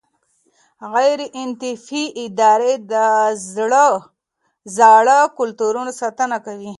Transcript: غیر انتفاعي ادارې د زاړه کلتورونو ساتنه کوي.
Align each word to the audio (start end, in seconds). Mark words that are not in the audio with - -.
غیر 0.93 1.19
انتفاعي 1.41 2.05
ادارې 2.25 2.73
د 2.91 2.95
زاړه 4.77 5.19
کلتورونو 5.37 5.91
ساتنه 6.01 6.37
کوي. 6.45 6.69